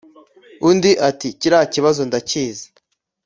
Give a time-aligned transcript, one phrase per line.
[0.69, 2.67] undi ati: kiriya kibazo ndakizi